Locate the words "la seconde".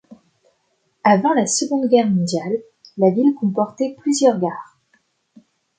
1.33-1.87